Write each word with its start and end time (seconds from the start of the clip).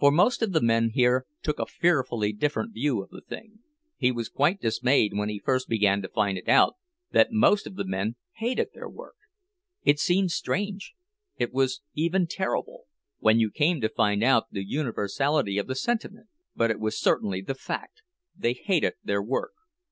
For 0.00 0.10
most 0.10 0.42
of 0.42 0.50
the 0.52 0.60
men 0.60 0.90
here 0.92 1.24
took 1.40 1.60
a 1.60 1.64
fearfully 1.64 2.32
different 2.32 2.74
view 2.74 3.00
of 3.00 3.10
the 3.10 3.20
thing. 3.20 3.60
He 3.96 4.10
was 4.10 4.28
quite 4.28 4.60
dismayed 4.60 5.12
when 5.14 5.28
he 5.28 5.38
first 5.38 5.68
began 5.68 6.02
to 6.02 6.08
find 6.08 6.36
it 6.36 6.48
out—that 6.48 7.30
most 7.30 7.64
of 7.64 7.76
the 7.76 7.84
men 7.86 8.16
hated 8.38 8.70
their 8.74 8.88
work. 8.88 9.14
It 9.84 10.00
seemed 10.00 10.32
strange, 10.32 10.94
it 11.36 11.52
was 11.52 11.80
even 11.94 12.26
terrible, 12.26 12.86
when 13.20 13.38
you 13.38 13.52
came 13.52 13.80
to 13.80 13.88
find 13.88 14.24
out 14.24 14.48
the 14.50 14.66
universality 14.66 15.58
of 15.58 15.68
the 15.68 15.76
sentiment; 15.76 16.26
but 16.56 16.72
it 16.72 16.80
was 16.80 16.98
certainly 16.98 17.40
the 17.40 17.54
fact—they 17.54 18.54
hated 18.54 18.94
their 19.04 19.22
work. 19.22 19.52